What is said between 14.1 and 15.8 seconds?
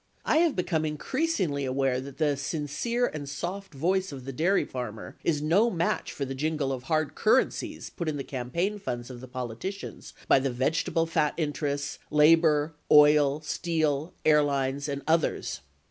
airlines, and others